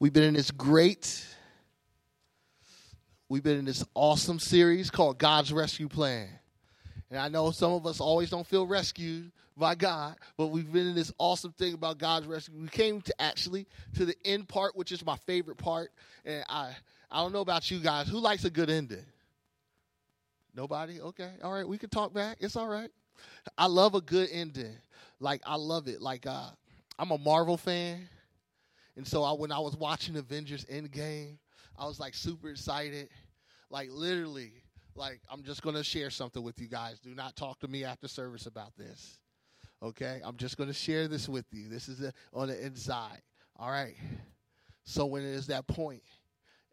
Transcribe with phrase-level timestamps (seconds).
[0.00, 1.26] We've been in this great,
[3.28, 6.28] we've been in this awesome series called God's Rescue Plan.
[7.10, 10.86] And I know some of us always don't feel rescued by God, but we've been
[10.86, 12.54] in this awesome thing about God's rescue.
[12.60, 13.66] We came to actually
[13.96, 15.90] to the end part, which is my favorite part.
[16.24, 16.76] And I
[17.10, 18.06] I don't know about you guys.
[18.06, 19.04] Who likes a good ending?
[20.54, 21.00] Nobody?
[21.00, 21.30] Okay.
[21.42, 21.66] All right.
[21.66, 22.36] We can talk back.
[22.40, 22.90] It's all right.
[23.56, 24.76] I love a good ending.
[25.18, 26.00] Like I love it.
[26.00, 26.50] Like uh
[27.00, 28.08] I'm a Marvel fan.
[28.98, 31.38] And so I, when I was watching Avengers Endgame,
[31.78, 33.08] I was like super excited.
[33.70, 34.50] Like literally,
[34.96, 36.98] like I'm just gonna share something with you guys.
[36.98, 39.20] Do not talk to me after service about this.
[39.84, 41.68] Okay, I'm just gonna share this with you.
[41.68, 43.22] This is a, on the inside.
[43.56, 43.94] All right.
[44.82, 46.02] So when it is that point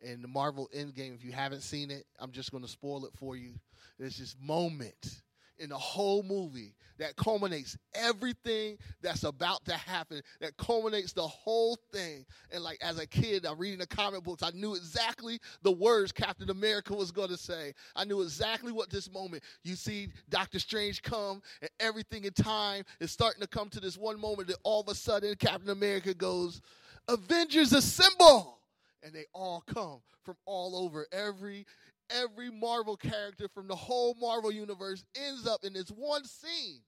[0.02, 3.36] in the Marvel Endgame, if you haven't seen it, I'm just gonna spoil it for
[3.36, 3.54] you.
[4.00, 5.22] There's this moment
[5.60, 11.78] in the whole movie that culminates everything that's about to happen, that culminates the whole
[11.92, 12.26] thing.
[12.52, 16.12] And like as a kid, I'm reading the comic books, I knew exactly the words
[16.12, 17.74] Captain America was going to say.
[17.96, 19.44] I knew exactly what this moment.
[19.64, 23.98] You see Doctor Strange come, and everything in time is starting to come to this
[23.98, 26.62] one moment that all of a sudden Captain America goes,
[27.08, 28.60] Avengers assemble!
[29.04, 31.66] And they all come from all over every
[32.10, 36.82] every Marvel character from the whole Marvel universe ends up in this one scene.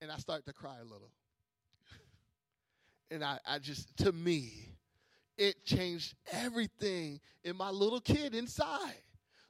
[0.00, 1.10] And I start to cry a little.
[3.10, 4.76] And I, I just, to me,
[5.36, 9.02] it changed everything in my little kid inside.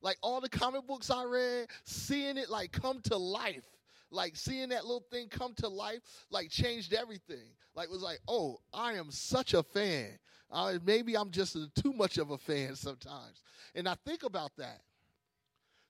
[0.02, 3.64] Like all the comic books I read, seeing it like come to life.
[4.10, 6.00] Like seeing that little thing come to life,
[6.30, 7.54] like changed everything.
[7.76, 10.18] Like was like, oh, I am such a fan.
[10.50, 13.42] Uh, maybe I'm just a, too much of a fan sometimes.
[13.74, 14.80] And I think about that.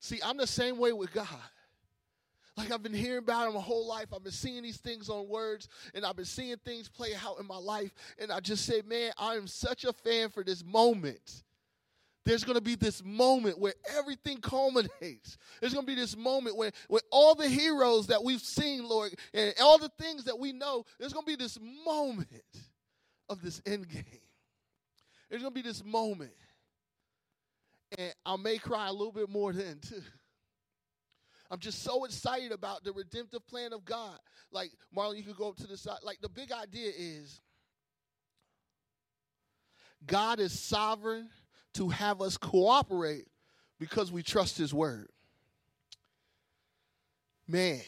[0.00, 1.26] See, I'm the same way with God.
[2.56, 4.06] Like I've been hearing about him my whole life.
[4.14, 7.46] I've been seeing these things on words and I've been seeing things play out in
[7.46, 7.92] my life.
[8.18, 11.44] And I just say, man, I am such a fan for this moment.
[12.26, 15.38] There's going to be this moment where everything culminates.
[15.60, 19.14] There's going to be this moment where, where all the heroes that we've seen, Lord,
[19.32, 22.28] and all the things that we know, there's going to be this moment
[23.30, 24.04] of this end game.
[25.30, 26.32] There's going to be this moment.
[27.96, 30.02] And I may cry a little bit more then, too.
[31.50, 34.18] I'm just so excited about the redemptive plan of God.
[34.52, 35.98] Like, Marlon, you could go up to the side.
[36.02, 37.40] Like, the big idea is
[40.06, 41.28] God is sovereign
[41.74, 43.26] to have us cooperate
[43.78, 45.08] because we trust His word.
[47.48, 47.80] Man,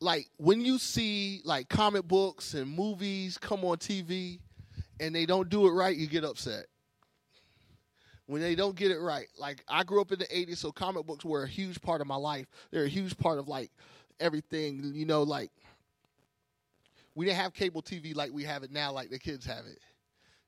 [0.00, 4.40] like when you see like comic books and movies come on TV
[5.00, 6.66] and they don't do it right, you get upset.
[8.26, 11.04] When they don't get it right, like I grew up in the 80s, so comic
[11.04, 12.46] books were a huge part of my life.
[12.70, 13.72] They're a huge part of like
[14.20, 15.50] everything, you know, like
[17.16, 19.80] we didn't have cable TV like we have it now, like the kids have it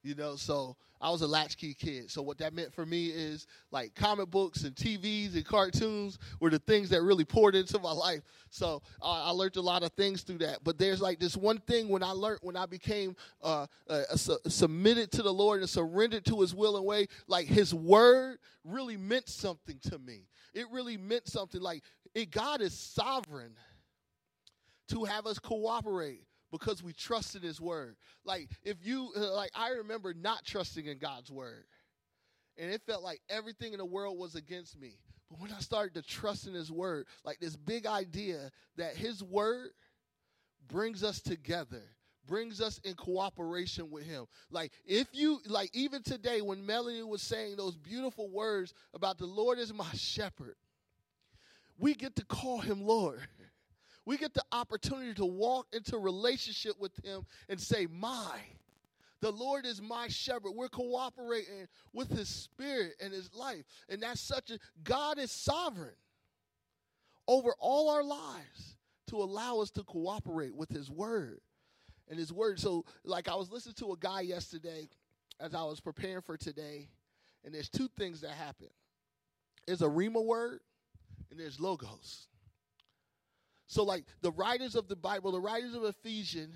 [0.03, 0.37] you know?
[0.37, 2.11] So i was a latchkey kid.
[2.11, 6.51] So what that meant for me is like comic books and tvs and cartoons were
[6.51, 8.23] the things that really poured into my life.
[8.51, 10.59] So uh, i learned a lot of things through that.
[10.63, 15.11] But there's like this one thing when i learned when i became uh, uh, submitted
[15.13, 19.29] to the lord and surrendered to his will and way like his word really meant
[19.29, 20.29] something to me.
[20.55, 21.61] It really meant something.
[21.61, 21.83] Like
[22.15, 23.53] it, god is sovereign
[24.89, 27.97] to have us cooperate because we trusted his word.
[28.25, 31.65] Like if you uh, like I remember not trusting in God's word.
[32.59, 34.99] And it felt like everything in the world was against me.
[35.31, 39.25] But when I started to trust in his word, like this big idea that his
[39.25, 39.71] word
[40.69, 41.83] brings us together
[42.27, 44.27] brings us in cooperation with him.
[44.49, 49.27] Like if you like even today when Melanie was saying those beautiful words about the
[49.27, 50.55] Lord is my shepherd,
[51.79, 53.27] we get to call him Lord
[54.05, 58.39] we get the opportunity to walk into relationship with him and say, My.
[59.21, 60.51] The Lord is my shepherd.
[60.57, 63.63] We're cooperating with his spirit and his life.
[63.89, 65.95] And that's such a God is sovereign
[67.29, 68.77] over all our lives
[69.07, 71.41] to allow us to cooperate with his word
[72.11, 72.59] and his word.
[72.59, 74.89] So, like I was listening to a guy yesterday
[75.39, 76.89] as I was preparing for today,
[77.45, 78.69] and there's two things that happen.
[79.67, 80.61] There's a Rhema word
[81.31, 82.27] and there's logos.
[83.73, 86.55] So, like the writers of the Bible, the writers of Ephesians,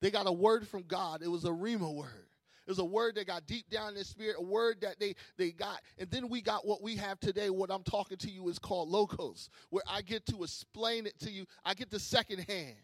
[0.00, 1.20] they got a word from God.
[1.22, 2.28] It was a Rhema word.
[2.66, 5.16] It was a word that got deep down in their spirit, a word that they,
[5.36, 5.82] they got.
[5.98, 7.50] And then we got what we have today.
[7.50, 11.30] What I'm talking to you is called logos, where I get to explain it to
[11.30, 11.44] you.
[11.62, 12.76] I get the second hand.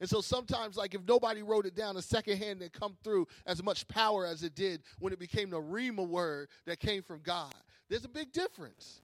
[0.00, 3.28] And so sometimes, like if nobody wrote it down, the second hand didn't come through
[3.46, 7.20] as much power as it did when it became the Rhema word that came from
[7.20, 7.54] God.
[7.88, 9.00] There's a big difference.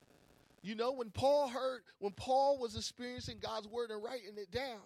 [0.64, 4.80] You know, when Paul heard, when Paul was experiencing God's word and writing it down,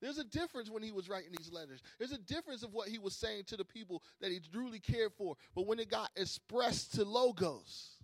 [0.00, 1.82] There's a difference when he was writing these letters.
[1.98, 5.12] There's a difference of what he was saying to the people that he truly cared
[5.18, 5.34] for.
[5.54, 7.96] But when it got expressed to logos,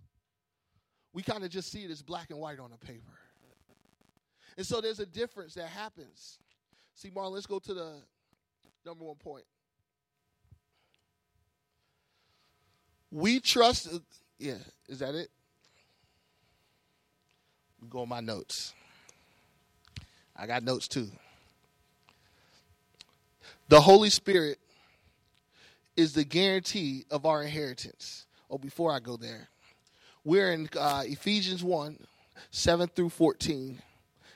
[1.13, 3.13] we kind of just see it as black and white on a paper.
[4.57, 6.39] And so there's a difference that happens.
[6.95, 7.93] See, Marlon, let's go to the
[8.85, 9.45] number one point.
[13.11, 13.99] We trust, uh,
[14.39, 14.57] yeah,
[14.89, 15.29] is that it?
[17.89, 18.73] Go on my notes.
[20.35, 21.09] I got notes too.
[23.69, 24.59] The Holy Spirit
[25.95, 28.25] is the guarantee of our inheritance.
[28.49, 29.49] Oh, before I go there,
[30.23, 31.97] we're in uh, Ephesians 1
[32.51, 33.81] 7 through 14.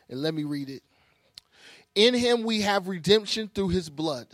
[0.09, 0.83] And let me read it.
[1.95, 4.27] In him we have redemption through his blood,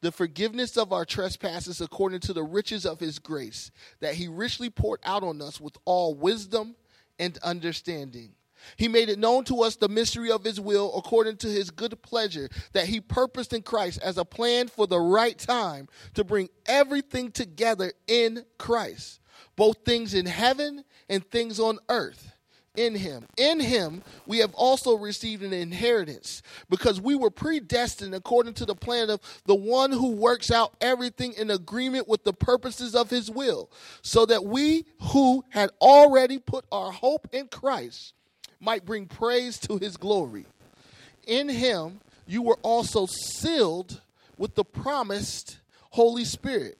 [0.00, 3.70] the forgiveness of our trespasses according to the riches of his grace,
[4.00, 6.76] that he richly poured out on us with all wisdom
[7.18, 8.34] and understanding.
[8.76, 12.00] He made it known to us the mystery of his will according to his good
[12.02, 16.48] pleasure that he purposed in Christ as a plan for the right time to bring
[16.66, 19.20] everything together in Christ,
[19.56, 22.32] both things in heaven and things on earth
[22.74, 23.26] in him.
[23.36, 28.74] In him, we have also received an inheritance because we were predestined according to the
[28.74, 33.30] plan of the one who works out everything in agreement with the purposes of his
[33.30, 33.70] will,
[34.02, 38.14] so that we who had already put our hope in Christ
[38.62, 40.46] might bring praise to his glory.
[41.26, 44.00] In him, you were also sealed
[44.38, 45.58] with the promised
[45.90, 46.78] Holy Spirit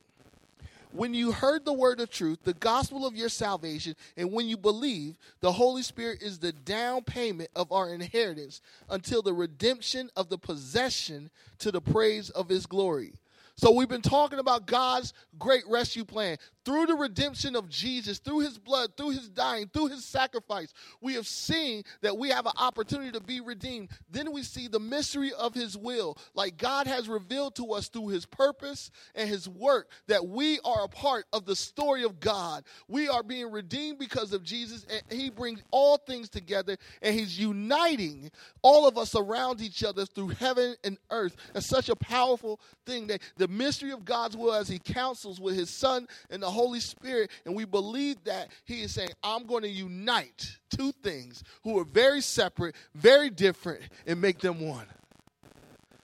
[0.92, 4.56] when you heard the word of truth, the gospel of your salvation, and when you
[4.56, 10.28] believe, the Holy Spirit is the down payment of our inheritance until the redemption of
[10.28, 13.14] the possession to the praise of his glory.
[13.56, 18.40] So we've been talking about God's great rescue plan through the redemption of Jesus, through
[18.40, 20.72] his blood, through his dying, through his sacrifice.
[21.00, 23.90] We have seen that we have an opportunity to be redeemed.
[24.10, 28.08] Then we see the mystery of his will, like God has revealed to us through
[28.08, 32.64] his purpose and his work that we are a part of the story of God.
[32.88, 37.38] We are being redeemed because of Jesus, and he brings all things together, and he's
[37.38, 38.30] uniting
[38.62, 41.36] all of us around each other through heaven and earth.
[41.54, 45.56] It's such a powerful thing that the mystery of God's will as he counsels with
[45.56, 49.62] his son and the Holy Spirit, and we believe that He is saying, I'm going
[49.62, 54.86] to unite two things who are very separate, very different, and make them one.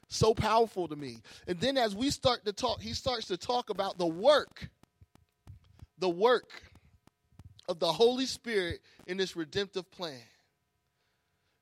[0.08, 1.18] So powerful to me.
[1.46, 4.68] And then as we start to talk, He starts to talk about the work,
[5.98, 6.50] the work
[7.68, 10.20] of the Holy Spirit in this redemptive plan.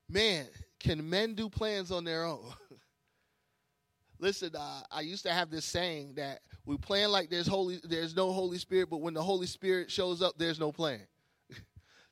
[0.09, 0.45] Man,
[0.79, 2.53] can men do plans on their own?
[4.19, 8.13] Listen, uh, I used to have this saying that we plan like there's holy, there's
[8.13, 10.99] no Holy Spirit, but when the Holy Spirit shows up, there's no plan.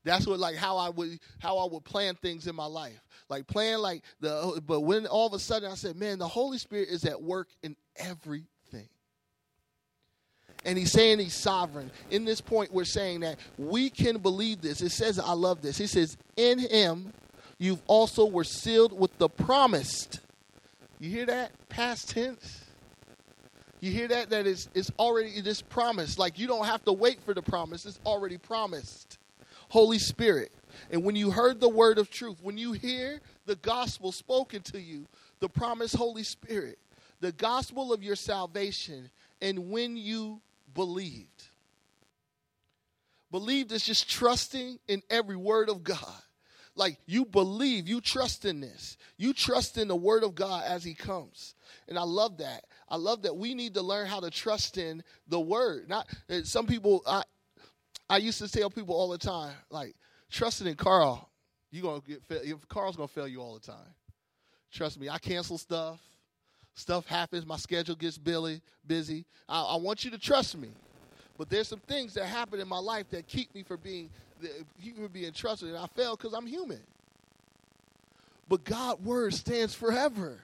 [0.06, 3.06] That's what like how I would how I would plan things in my life.
[3.28, 6.58] Like plan like the but when all of a sudden I said, man, the Holy
[6.58, 8.48] Spirit is at work in everything.
[10.64, 11.92] And he's saying he's sovereign.
[12.10, 14.82] In this point, we're saying that we can believe this.
[14.82, 15.78] It says, I love this.
[15.78, 17.14] He says, in him
[17.60, 20.22] you've also were sealed with the promised.
[20.98, 21.52] You hear that?
[21.70, 22.65] Past tense.
[23.80, 24.30] You hear that?
[24.30, 26.18] That is it's already it is promised.
[26.18, 27.86] Like you don't have to wait for the promise.
[27.86, 29.18] It's already promised.
[29.70, 30.52] Holy Spirit.
[30.92, 34.80] And when you heard the word of truth, when you hear the gospel spoken to
[34.80, 35.08] you,
[35.40, 36.80] the promised Holy Spirit,
[37.20, 39.10] the gospel of your salvation,
[39.42, 40.42] and when you
[40.74, 41.50] believed.
[43.32, 46.22] Believed is just trusting in every word of God.
[46.76, 48.98] Like you believe, you trust in this.
[49.18, 51.56] You trust in the word of God as he comes.
[51.88, 52.66] And I love that.
[52.88, 55.90] I love that we need to learn how to trust in the word.
[55.90, 57.02] Not uh, some people.
[57.08, 57.24] I
[58.10, 59.96] I used to tell people all the time, like
[60.30, 61.30] trusting in Carl.
[61.72, 63.94] You gonna get if Carl's gonna fail you all the time.
[64.72, 65.10] Trust me.
[65.10, 66.00] I cancel stuff.
[66.76, 67.46] Stuff happens.
[67.46, 68.62] My schedule gets busy.
[68.86, 69.26] Busy.
[69.48, 70.70] I, I want you to trust me.
[71.38, 74.10] But there's some things that happen in my life that keep me from being
[74.82, 76.82] keep me from being trusted, and I fail because I'm human.
[78.48, 80.40] But God's word stands forever.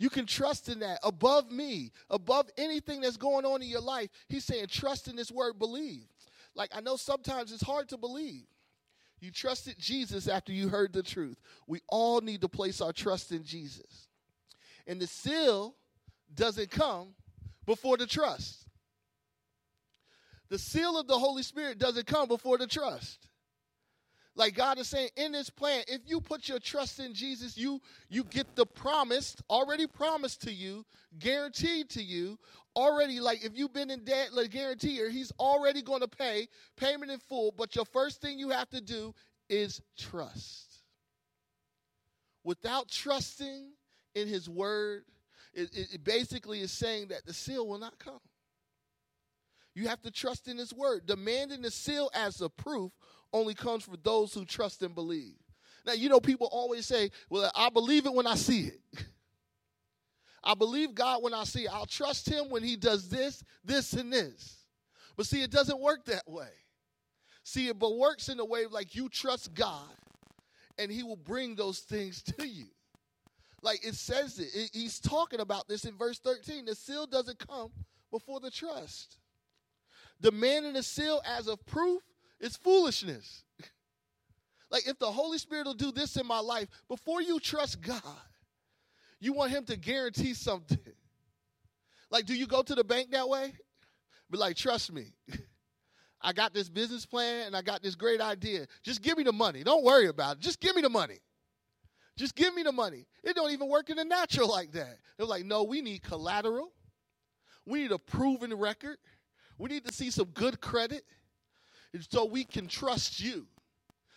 [0.00, 4.08] You can trust in that above me, above anything that's going on in your life.
[4.30, 6.06] He's saying, trust in this word, believe.
[6.54, 8.46] Like, I know sometimes it's hard to believe.
[9.20, 11.36] You trusted Jesus after you heard the truth.
[11.66, 14.08] We all need to place our trust in Jesus.
[14.86, 15.74] And the seal
[16.34, 17.08] doesn't come
[17.66, 18.66] before the trust.
[20.48, 23.28] The seal of the Holy Spirit doesn't come before the trust.
[24.36, 27.80] Like God is saying in this plan, if you put your trust in Jesus, you
[28.08, 30.86] you get the promised, already promised to you,
[31.18, 32.38] guaranteed to you,
[32.76, 36.46] already like if you've been in debt, like guarantee or he's already going to pay
[36.76, 39.14] payment in full, but your first thing you have to do
[39.48, 40.66] is trust.
[42.44, 43.72] Without trusting
[44.14, 45.02] in his word,
[45.52, 48.20] it, it basically is saying that the seal will not come.
[49.74, 51.06] You have to trust in his word.
[51.06, 52.92] Demanding the seal as a proof
[53.32, 55.36] only comes for those who trust and believe.
[55.86, 58.80] Now, you know, people always say, well, I believe it when I see it.
[60.44, 61.72] I believe God when I see it.
[61.72, 64.64] I'll trust him when he does this, this, and this.
[65.16, 66.48] But see, it doesn't work that way.
[67.42, 69.90] See, it but works in a way like you trust God
[70.78, 72.66] and he will bring those things to you.
[73.62, 74.48] Like it says it.
[74.54, 74.70] it.
[74.72, 76.64] He's talking about this in verse 13.
[76.64, 77.70] The seal doesn't come
[78.10, 79.18] before the trust.
[80.20, 82.02] Demanding the seal as a proof
[82.40, 83.44] is foolishness.
[84.70, 88.02] like if the Holy Spirit will do this in my life, before you trust God,
[89.20, 90.78] you want him to guarantee something.
[92.12, 93.52] Like, do you go to the bank that way?
[94.32, 95.12] Be like, trust me.
[96.20, 98.66] I got this business plan and I got this great idea.
[98.82, 99.62] Just give me the money.
[99.62, 100.40] Don't worry about it.
[100.40, 101.18] Just give me the money.
[102.16, 103.06] Just give me the money.
[103.24, 104.98] It don't even work in the natural like that.
[105.16, 106.72] They're like, no, we need collateral.
[107.64, 108.98] We need a proven record.
[109.56, 111.04] We need to see some good credit
[112.10, 113.46] so we can trust you.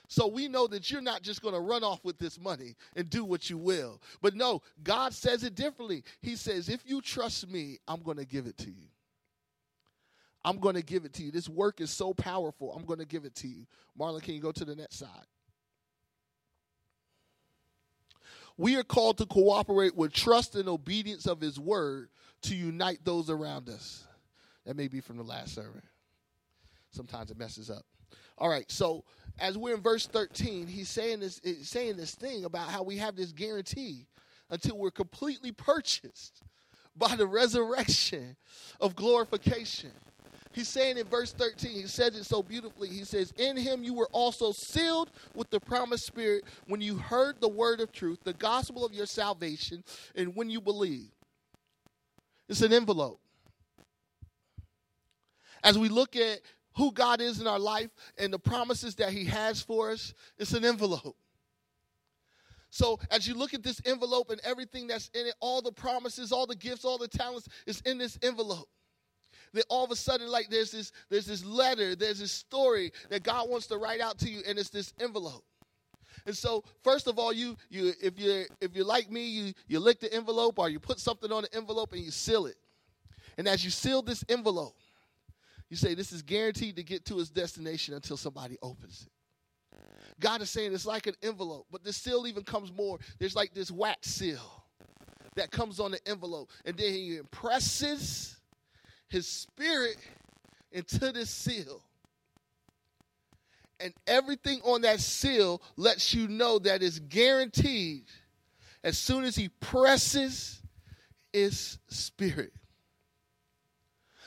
[0.07, 3.09] So we know that you're not just going to run off with this money and
[3.09, 4.01] do what you will.
[4.21, 6.03] But no, God says it differently.
[6.21, 8.89] He says, if you trust me, I'm going to give it to you.
[10.45, 11.31] I'm going to give it to you.
[11.31, 12.73] This work is so powerful.
[12.73, 13.65] I'm going to give it to you.
[13.99, 15.25] Marlon, can you go to the next side?
[18.57, 22.09] We are called to cooperate with trust and obedience of his word
[22.43, 24.05] to unite those around us.
[24.65, 25.81] That may be from the last sermon.
[26.93, 27.83] Sometimes it messes up.
[28.37, 29.03] All right, so
[29.39, 32.97] as we're in verse 13, he's saying this eh, saying this thing about how we
[32.97, 34.05] have this guarantee
[34.49, 36.43] until we're completely purchased
[36.95, 38.35] by the resurrection
[38.79, 39.91] of glorification.
[40.51, 42.87] He's saying in verse 13, he says it so beautifully.
[42.87, 47.41] He says, In him you were also sealed with the promised spirit when you heard
[47.41, 49.83] the word of truth, the gospel of your salvation,
[50.15, 51.09] and when you believe.
[52.47, 53.19] It's an envelope.
[55.63, 56.41] As we look at
[56.75, 60.53] who God is in our life and the promises that he has for us, it's
[60.53, 61.15] an envelope.
[62.73, 66.31] So as you look at this envelope and everything that's in it, all the promises,
[66.31, 68.67] all the gifts, all the talents is in this envelope.
[69.53, 73.21] That all of a sudden like there's this there's this letter there's this story that
[73.21, 75.43] god wants to write out to you and it's this envelope.
[76.25, 79.79] And so first of all you you if you're if you're like me you you
[79.79, 82.55] lick the envelope or you put something on the envelope and you seal it.
[83.37, 84.75] And as you seal this envelope
[85.73, 89.79] you say this is guaranteed to get to its destination until somebody opens it
[90.19, 93.53] god is saying it's like an envelope but this seal even comes more there's like
[93.53, 94.63] this wax seal
[95.35, 98.37] that comes on the envelope and then he impresses
[99.13, 99.97] his spirit
[100.73, 101.83] into this seal.
[103.79, 108.05] And everything on that seal lets you know that it's guaranteed
[108.83, 110.61] as soon as he presses
[111.31, 112.53] his spirit.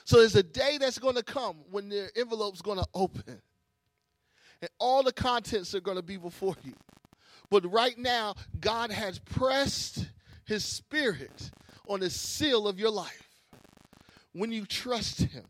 [0.06, 3.42] So there's a day that's going to come when the envelope's going to open.
[4.62, 6.72] And all the contents are going to be before you.
[7.50, 10.06] But right now, God has pressed
[10.46, 11.50] his spirit
[11.88, 13.28] on the seal of your life
[14.32, 15.44] when you trust Him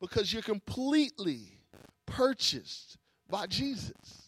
[0.00, 1.60] because you're completely
[2.06, 2.96] purchased
[3.28, 4.23] by Jesus.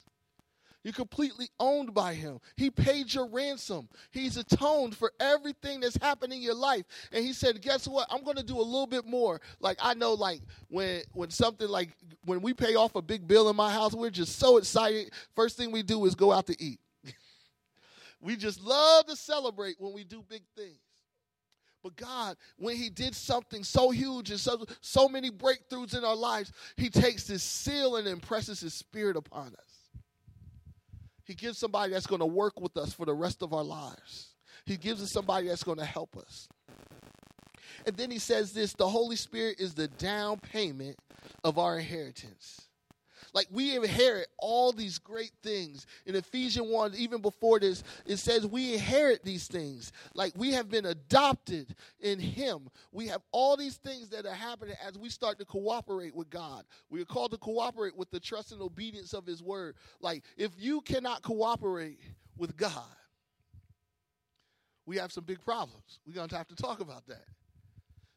[0.87, 2.38] You're completely owned by him.
[2.57, 3.88] He paid your ransom.
[4.12, 6.85] He's atoned for everything that's happened in your life.
[7.11, 8.07] And he said, "Guess what?
[8.09, 11.66] I'm going to do a little bit more." Like I know like when when something
[11.66, 11.90] like
[12.25, 15.12] when we pay off a big bill in my house, we're just so excited.
[15.35, 16.78] First thing we do is go out to eat.
[18.21, 20.78] we just love to celebrate when we do big things.
[21.83, 26.14] But God, when He did something so huge and so, so many breakthroughs in our
[26.14, 29.75] lives, He takes this seal and impresses His Spirit upon us.
[31.26, 34.28] He gives somebody that's going to work with us for the rest of our lives.
[34.64, 36.49] He gives us somebody that's going to help us.
[37.85, 40.97] And then he says this the Holy Spirit is the down payment
[41.45, 42.68] of our inheritance.
[43.33, 45.87] Like we inherit all these great things.
[46.06, 49.92] In Ephesians 1, even before this, it says we inherit these things.
[50.14, 52.68] Like we have been adopted in Him.
[52.92, 56.64] We have all these things that are happening as we start to cooperate with God.
[56.90, 59.76] We are called to cooperate with the trust and obedience of His Word.
[60.00, 62.00] Like if you cannot cooperate
[62.37, 62.73] with God,
[64.87, 66.00] we have some big problems.
[66.06, 67.25] We're going to have to talk about that.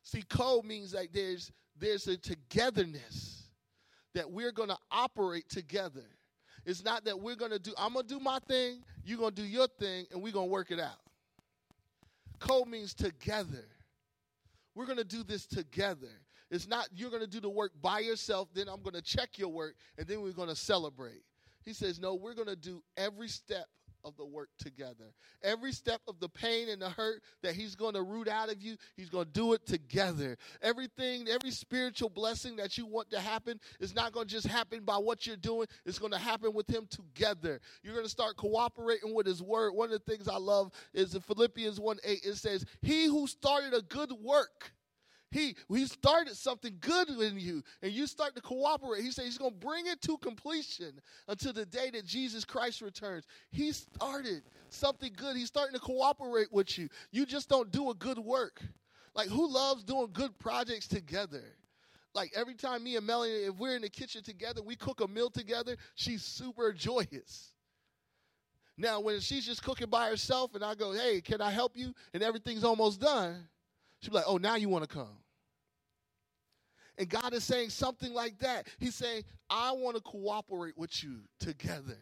[0.04, 3.39] See, co means like there's there's a togetherness
[4.14, 6.06] that we're going to operate together.
[6.66, 9.34] It's not that we're going to do, I'm going to do my thing, you're going
[9.34, 11.00] to do your thing, and we're going to work it out.
[12.40, 13.66] Co means together.
[14.76, 16.08] We're going to do this together.
[16.52, 19.38] It's not you're going to do the work by yourself, then I'm going to check
[19.38, 21.22] your work, and then we're going to celebrate.
[21.64, 23.66] He says, No, we're going to do every step
[24.04, 25.14] of the work together.
[25.44, 28.62] Every step of the pain and the hurt that He's going to root out of
[28.62, 30.38] you, He's going to do it together.
[30.62, 34.84] Everything, every spiritual blessing that you want to happen is not going to just happen
[34.84, 37.60] by what you're doing, it's going to happen with Him together.
[37.84, 39.74] You're going to start cooperating with His Word.
[39.74, 43.28] One of the things I love is in Philippians 1 8, it says, He who
[43.28, 44.74] started a good work
[45.32, 49.04] he he started something good in you, and you start to cooperate.
[49.04, 52.82] He said he's going to bring it to completion until the day that Jesus Christ
[52.82, 53.26] returns.
[53.52, 55.36] He started something good.
[55.36, 56.90] He's starting to cooperate with you.
[57.12, 58.62] You just don't do a good work.
[59.14, 61.44] Like who loves doing good projects together?
[62.16, 65.08] Like every time me and Melanie, if we're in the kitchen together, we cook a
[65.08, 65.78] meal together.
[65.94, 67.54] She's super joyous.
[68.78, 71.94] Now, when she's just cooking by herself, and I go, "Hey, can I help you?"
[72.14, 73.48] and everything's almost done
[74.00, 75.18] She'd be like, oh, now you want to come.
[76.98, 78.68] And God is saying something like that.
[78.78, 81.98] He's saying, I want to cooperate with you together.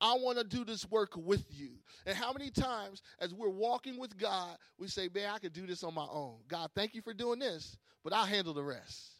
[0.00, 1.70] I want to do this work with you.
[2.06, 5.66] And how many times, as we're walking with God, we say, Man, I could do
[5.66, 6.36] this on my own.
[6.46, 9.14] God, thank you for doing this, but I'll handle the rest.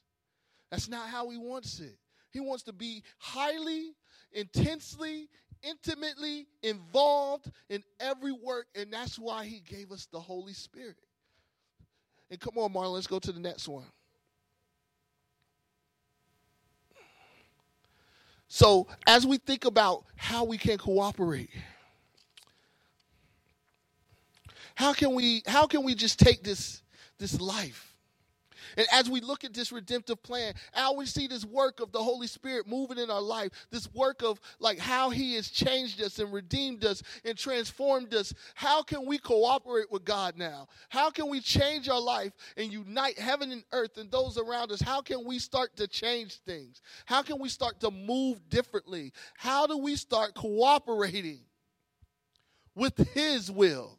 [0.70, 1.96] That's not how He wants it.
[2.30, 3.92] He wants to be highly,
[4.32, 5.28] intensely,
[5.62, 10.96] intimately involved in every work, and that's why He gave us the Holy Spirit.
[12.34, 13.84] And come on, Marlon, let's go to the next one.
[18.48, 21.50] So, as we think about how we can cooperate,
[24.74, 26.82] how can we how can we just take this
[27.18, 27.93] this life
[28.76, 32.02] and as we look at this redemptive plan, how we see this work of the
[32.02, 36.18] Holy Spirit moving in our life, this work of like how He has changed us
[36.18, 40.68] and redeemed us and transformed us, how can we cooperate with God now?
[40.88, 44.80] How can we change our life and unite heaven and earth and those around us?
[44.80, 46.82] How can we start to change things?
[47.06, 49.12] How can we start to move differently?
[49.36, 51.40] How do we start cooperating
[52.74, 53.98] with His will?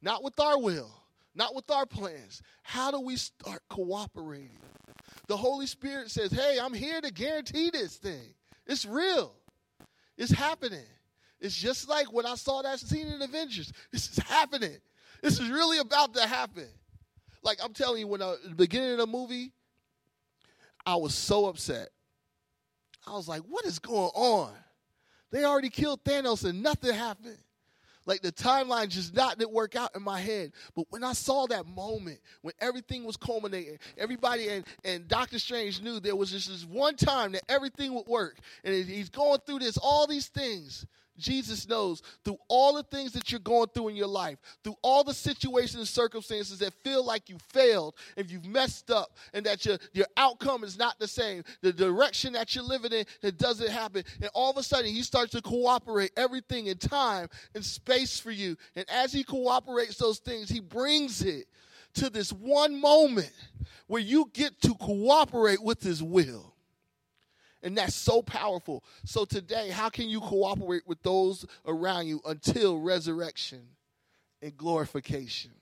[0.00, 1.01] Not with our will
[1.34, 2.42] not with our plans.
[2.62, 4.58] How do we start cooperating?
[5.28, 8.34] The Holy Spirit says, Hey, I'm here to guarantee this thing.
[8.66, 9.34] It's real,
[10.16, 10.84] it's happening.
[11.40, 13.72] It's just like when I saw that scene in Avengers.
[13.92, 14.76] This is happening.
[15.22, 16.68] This is really about to happen.
[17.42, 19.52] Like I'm telling you, when I, the beginning of the movie,
[20.86, 21.88] I was so upset.
[23.06, 24.52] I was like, what is going on?
[25.32, 27.38] They already killed Thanos and nothing happened.
[28.06, 30.52] Like the timeline just not didn't work out in my head.
[30.74, 35.80] But when I saw that moment, when everything was culminating, everybody and, and Doctor Strange
[35.82, 38.38] knew there was just this one time that everything would work.
[38.64, 40.86] And he's going through this, all these things.
[41.22, 45.04] Jesus knows through all the things that you're going through in your life, through all
[45.04, 49.64] the situations and circumstances that feel like you failed and you've messed up and that
[49.64, 53.70] your, your outcome is not the same, the direction that you're living in, it doesn't
[53.70, 54.04] happen.
[54.20, 58.30] And all of a sudden, he starts to cooperate everything in time and space for
[58.30, 58.56] you.
[58.76, 61.46] And as he cooperates those things, he brings it
[61.94, 63.32] to this one moment
[63.86, 66.51] where you get to cooperate with his will.
[67.62, 68.82] And that's so powerful.
[69.04, 73.62] So today, how can you cooperate with those around you until resurrection
[74.40, 75.52] and glorification?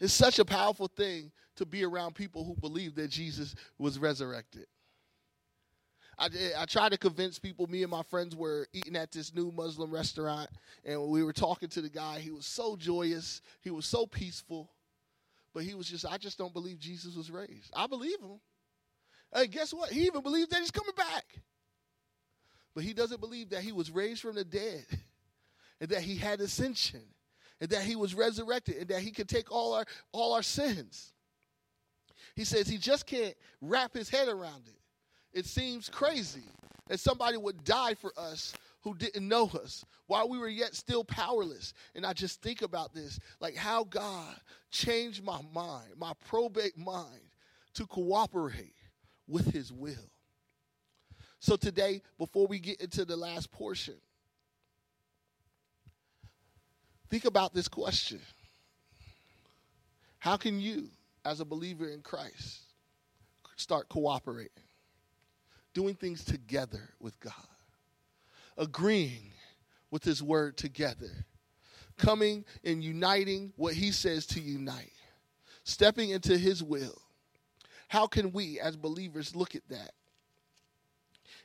[0.00, 4.66] It's such a powerful thing to be around people who believe that Jesus was resurrected.
[6.18, 7.66] I, I tried to convince people.
[7.66, 10.50] Me and my friends were eating at this new Muslim restaurant,
[10.84, 12.18] and we were talking to the guy.
[12.18, 13.40] He was so joyous.
[13.62, 14.70] He was so peaceful,
[15.54, 17.72] but he was just, I just don't believe Jesus was raised.
[17.74, 18.40] I believe him.
[19.34, 19.90] And guess what?
[19.90, 21.24] He even believes that he's coming back.
[22.74, 24.84] But he doesn't believe that he was raised from the dead
[25.80, 27.02] and that he had ascension
[27.60, 31.12] and that he was resurrected and that he could take all our all our sins.
[32.34, 35.38] He says he just can't wrap his head around it.
[35.38, 36.44] It seems crazy
[36.88, 41.04] that somebody would die for us who didn't know us while we were yet still
[41.04, 41.72] powerless.
[41.94, 44.34] And I just think about this like how God
[44.70, 47.20] changed my mind, my probate mind,
[47.74, 48.74] to cooperate
[49.26, 50.10] with his will.
[51.40, 53.96] So today, before we get into the last portion,
[57.10, 58.20] think about this question
[60.18, 60.88] How can you,
[61.24, 62.60] as a believer in Christ,
[63.56, 64.50] start cooperating?
[65.74, 67.32] Doing things together with God,
[68.56, 69.32] agreeing
[69.90, 71.26] with His Word together,
[71.98, 74.92] coming and uniting what He says to unite,
[75.64, 77.03] stepping into His will,
[77.88, 79.92] how can we as believers look at that?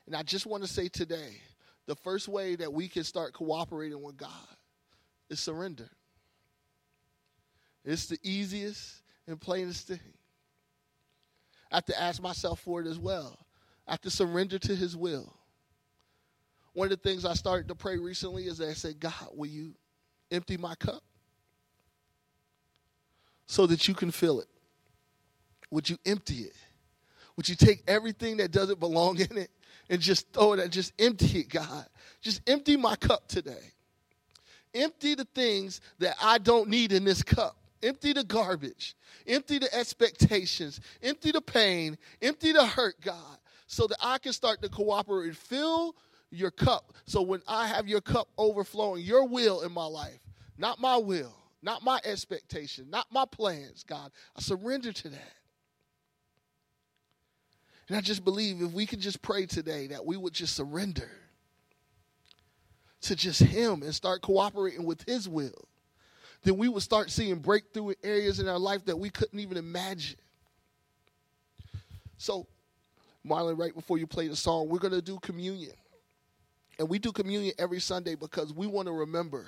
[0.05, 1.41] And I just want to say today
[1.85, 4.29] the first way that we can start cooperating with God
[5.29, 5.89] is surrender.
[7.85, 9.99] It's the easiest and plainest thing.
[11.71, 13.37] I have to ask myself for it as well.
[13.87, 15.33] I have to surrender to His will.
[16.73, 19.47] One of the things I started to pray recently is that I said, God, will
[19.47, 19.73] you
[20.31, 21.01] empty my cup
[23.47, 24.47] so that you can fill it?
[25.71, 26.55] Would you empty it?
[27.35, 29.51] Would you take everything that doesn't belong in it
[29.89, 31.85] and just throw it and just empty it, God?
[32.21, 33.73] Just empty my cup today.
[34.73, 37.55] Empty the things that I don't need in this cup.
[37.81, 38.95] Empty the garbage.
[39.25, 40.81] Empty the expectations.
[41.01, 41.97] Empty the pain.
[42.21, 45.27] Empty the hurt, God, so that I can start to cooperate.
[45.27, 45.95] And fill
[46.31, 46.93] your cup.
[47.05, 50.19] So when I have your cup overflowing, your will in my life,
[50.57, 55.33] not my will, not my expectation, not my plans, God, I surrender to that.
[57.89, 61.09] And I just believe if we could just pray today that we would just surrender
[63.01, 65.67] to just Him and start cooperating with His will,
[66.43, 69.57] then we would start seeing breakthrough in areas in our life that we couldn't even
[69.57, 70.19] imagine.
[72.17, 72.45] So,
[73.25, 75.73] Marlon, right before you play the song, we're going to do communion.
[76.77, 79.47] And we do communion every Sunday because we want to remember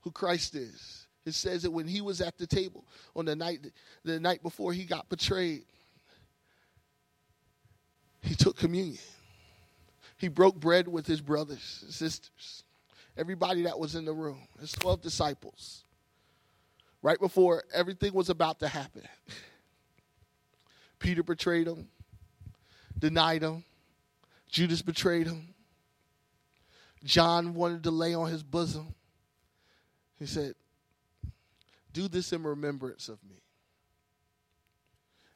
[0.00, 1.06] who Christ is.
[1.26, 3.60] It says that when he was at the table on the night
[4.04, 5.64] the night before he got betrayed,
[8.26, 8.98] he took communion.
[10.18, 12.64] He broke bread with his brothers and sisters,
[13.16, 15.84] everybody that was in the room, his 12 disciples,
[17.02, 19.02] right before everything was about to happen.
[20.98, 21.88] Peter betrayed him,
[22.98, 23.62] denied him,
[24.48, 25.54] Judas betrayed him.
[27.04, 28.94] John wanted to lay on his bosom.
[30.18, 30.54] He said,
[31.92, 33.36] Do this in remembrance of me.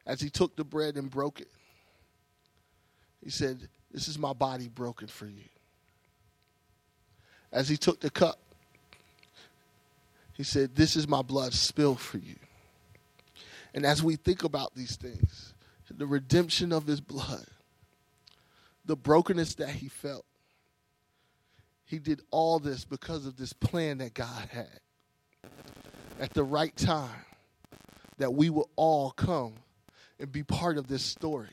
[0.06, 1.50] As he took the bread and broke it,
[3.22, 5.48] he said, This is my body broken for you.
[7.52, 8.38] As he took the cup,
[10.34, 12.36] he said, This is my blood spilled for you.
[13.74, 15.54] And as we think about these things,
[15.90, 17.46] the redemption of his blood,
[18.84, 20.24] the brokenness that he felt,
[21.84, 24.80] he did all this because of this plan that God had.
[26.20, 27.24] At the right time,
[28.18, 29.54] that we will all come
[30.18, 31.48] and be part of this story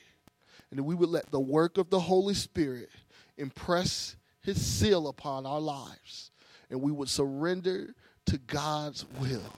[0.71, 2.89] and we would let the work of the Holy Spirit
[3.37, 6.31] impress his seal upon our lives,
[6.69, 7.93] and we would surrender
[8.25, 9.53] to God's will.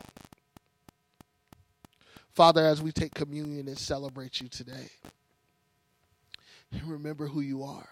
[2.33, 4.89] Father, as we take communion and celebrate you today,
[6.85, 7.89] remember who you are.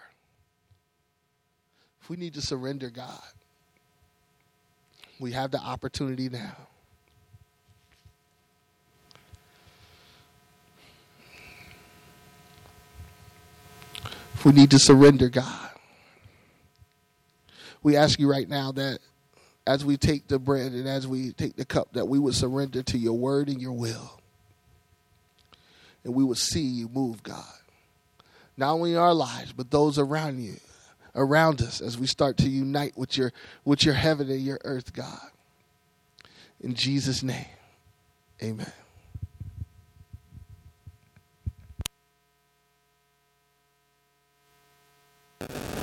[2.00, 3.20] If we need to surrender, God,
[5.20, 6.56] we have the opportunity now.
[14.44, 15.70] We need to surrender, God.
[17.82, 18.98] We ask you right now that
[19.66, 22.82] as we take the bread and as we take the cup, that we would surrender
[22.82, 24.20] to your word and your will.
[26.04, 27.44] And we would see you move, God.
[28.56, 30.56] Not only in our lives, but those around you,
[31.14, 33.32] around us, as we start to unite with your
[33.64, 35.30] with your heaven and your earth, God.
[36.60, 37.46] In Jesus' name.
[38.42, 38.72] Amen.
[45.40, 45.77] you